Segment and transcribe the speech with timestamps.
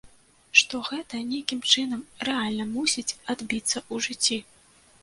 [0.61, 2.01] Што гэта нейкім чынам
[2.31, 4.43] рэальна мусіць адбіцца ў жыцці.